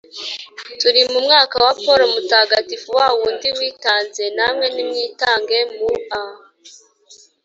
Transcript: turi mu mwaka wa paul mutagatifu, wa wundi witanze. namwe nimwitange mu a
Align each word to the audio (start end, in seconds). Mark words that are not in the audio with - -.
turi 0.79 1.01
mu 1.11 1.19
mwaka 1.25 1.55
wa 1.65 1.73
paul 1.83 2.01
mutagatifu, 2.13 2.87
wa 2.97 3.07
wundi 3.17 3.47
witanze. 3.57 4.23
namwe 4.35 4.65
nimwitange 4.75 5.57
mu 5.75 5.89
a 6.19 6.21